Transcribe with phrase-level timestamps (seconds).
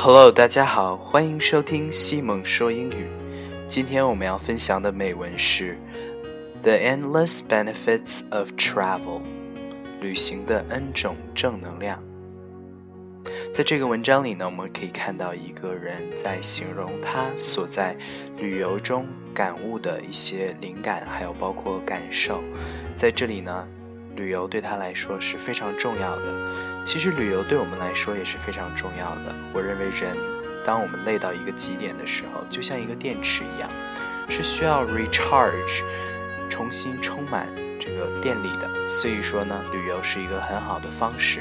[0.00, 3.08] Hello，大家好，欢迎收听西蒙说英语。
[3.68, 5.76] 今天我们要分享的美文是
[6.62, 9.00] 《The Endless Benefits of Travel》，
[10.00, 12.00] 旅行的 N 种正能量。
[13.52, 17.96] 在这个文章里呢，我们可以看到一个人在形容他所在
[18.36, 19.04] 旅游中
[19.34, 22.40] 感悟的一些灵感，还有包括感受。
[22.94, 23.66] 在这里呢，
[24.18, 26.24] 旅游对他来说是非常重要的。
[26.84, 29.32] 其实旅游对我们来说也是非常重要的。
[29.52, 30.16] 我认为人，
[30.64, 33.70] 当我们累到一个极点的时候，就像一个电池一样，
[34.28, 35.84] 是需要 recharge，
[36.50, 37.46] 重新充满
[37.78, 38.88] 这个电力的。
[38.88, 41.40] 所以说呢，旅游是一个很好的方式，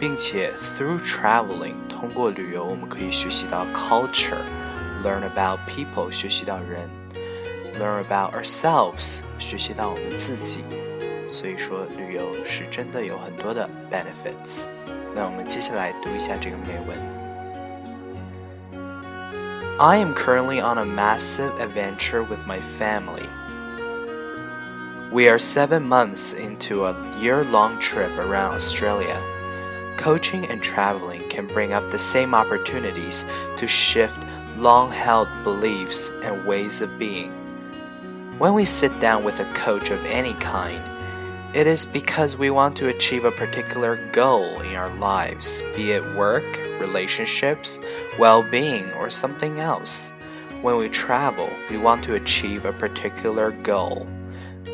[0.00, 6.90] 并且 through traveling，通过旅游我们可以学习到 culture，learn about people，学习到人
[7.78, 10.64] ，learn about ourselves，学习到我们自己。
[11.27, 14.67] 所以说，旅游是真的有很多的 benefits。
[15.15, 16.97] 那我们接下来读一下这个美文。
[19.79, 23.27] I am currently on a massive adventure with my family.
[25.11, 29.19] We are seven months into a year long trip around Australia.
[29.97, 33.25] Coaching and traveling can bring up the same opportunities
[33.57, 34.19] to shift
[34.57, 37.31] long held beliefs and ways of being.
[38.39, 40.81] When we sit down with a coach of any kind,
[41.54, 46.04] it is because we want to achieve a particular goal in our lives, be it
[46.14, 46.44] work,
[46.78, 47.78] relationships,
[48.18, 50.12] well being, or something else.
[50.60, 54.06] When we travel, we want to achieve a particular goal,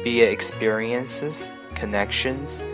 [0.03, 2.65] be it experiences, connections,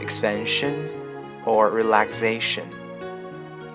[0.00, 0.98] expansions,
[1.44, 2.66] or relaxation.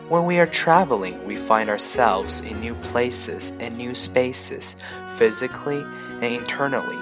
[0.10, 4.76] When we are traveling, we find ourselves in new places and new spaces,
[5.16, 6.98] physically and internally.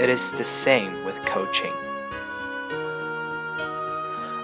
[0.00, 1.72] It is the same with coaching.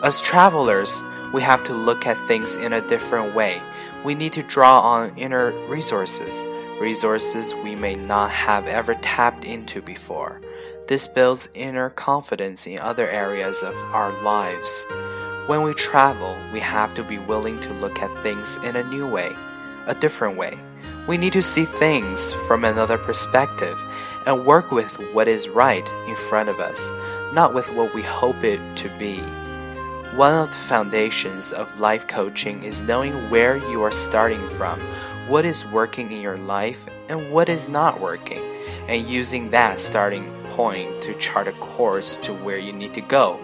[0.06, 1.02] As travelers,
[1.32, 3.60] we have to look at things in a different way.
[4.04, 6.44] We need to draw on inner resources,
[6.80, 10.40] resources we may not have ever tapped into before.
[10.86, 14.86] This builds inner confidence in other areas of our lives.
[15.48, 19.08] When we travel, we have to be willing to look at things in a new
[19.08, 19.34] way,
[19.88, 20.56] a different way.
[21.08, 23.76] We need to see things from another perspective
[24.24, 26.92] and work with what is right in front of us,
[27.34, 29.20] not with what we hope it to be.
[30.16, 34.80] One of the foundations of life coaching is knowing where you are starting from,
[35.28, 36.78] what is working in your life,
[37.10, 38.40] and what is not working,
[38.88, 43.38] and using that starting point to chart a course to where you need to go.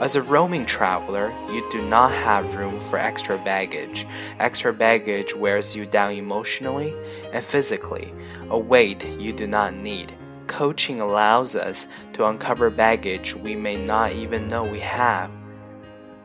[0.00, 4.06] As a roaming traveler, you do not have room for extra baggage.
[4.38, 6.94] Extra baggage wears you down emotionally
[7.32, 8.12] and physically,
[8.50, 10.14] a weight you do not need.
[10.46, 15.30] Coaching allows us to uncover baggage we may not even know we have.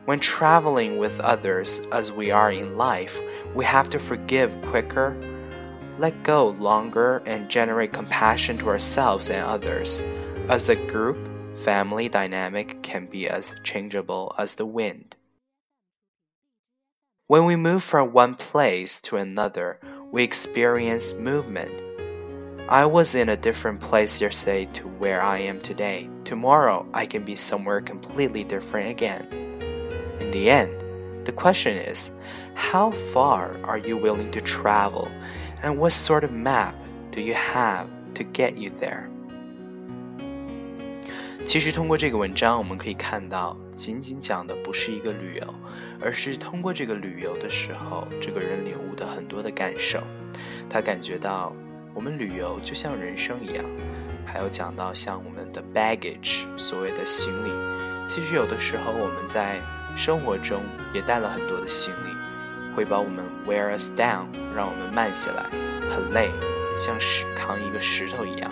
[0.08, 3.20] When traveling with others as we are in life,
[3.54, 5.18] we have to forgive quicker,
[6.00, 10.02] let go longer, and generate compassion to ourselves and others.
[10.48, 11.18] As a group,
[11.58, 15.18] family dynamic can be as changeable as the wind.
[17.28, 21.74] When we move from one place to another, we experience movement.
[22.70, 26.10] I was in a different place yesterday to where I am today.
[26.24, 29.47] Tomorrow, I can be somewhere completely different again.
[30.21, 30.71] In the end,
[31.25, 32.11] the question is
[32.55, 35.09] how far are you willing to travel
[35.63, 36.75] and what sort of map
[37.11, 39.09] do you have to get you there?
[41.45, 45.55] 其实通过这个文章，我们可以看到，仅仅讲的不是一个旅游，
[46.01, 49.99] 而是通过这个旅游的时候，这个人领悟的很多的感受。
[50.71, 51.53] 他感觉到，
[51.93, 53.65] 我们旅游就像人生一样，
[54.25, 57.51] 还有讲到像我们的 baggage，所谓的行李。
[58.07, 59.61] 其实有的时候我们在
[59.98, 60.64] 生活中
[60.94, 62.16] 也带了很多的行李，
[62.76, 65.44] 会把我们 wear us down，让我们慢下来，
[65.90, 66.32] 很累，
[66.78, 68.52] 像是扛一个石头一样。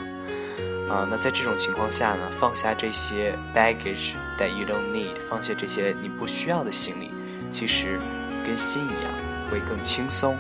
[0.90, 7.12] 啊，那在这种情况下呢，放下这些 baggage that you don't need，放下这些你不需要的行李，
[7.52, 8.00] 其实
[8.44, 9.14] 跟心一样，
[9.52, 10.38] 会更轻松、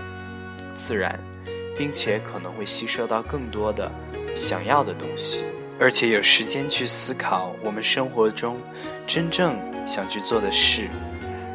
[0.73, 1.19] 自然，
[1.77, 3.91] 并且可能会吸收到更多的
[4.35, 5.43] 想要的东西，
[5.79, 8.59] 而且有时间去思考我们生活中
[9.05, 9.57] 真正。
[9.87, 10.89] 想去做的事，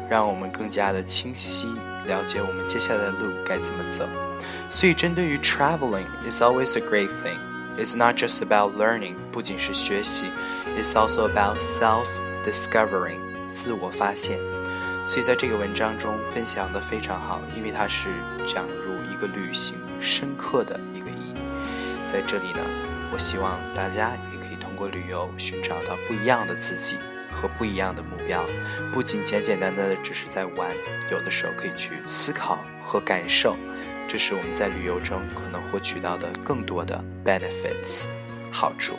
[0.09, 1.65] 让我们更加的清晰
[2.07, 4.07] 了解我们接下来的路该怎么走。
[4.69, 7.37] 所以，针对于 traveling is always a great thing.
[7.77, 10.27] It's not just about learning，不仅是学习
[10.77, 12.05] ，It's also about self
[12.45, 13.19] discovering，
[13.49, 14.39] 自我发现。
[15.03, 18.07] 所以，在这个文章中分享的非常好，因为它是
[18.47, 21.35] 讲入一个旅行深刻的一个意义。
[22.05, 22.61] 在这里呢，
[23.11, 26.97] 我希望大家也可以通过旅游寻找到不一样的自己。
[27.33, 28.45] 和不一样的目标，
[28.93, 30.69] 不仅简简单单的只是在玩，
[31.09, 33.55] 有的时候可以去思考和感受，
[34.05, 38.07] 这是我们在旅游中可能获取到的更多的 benefits
[38.51, 38.97] 好处。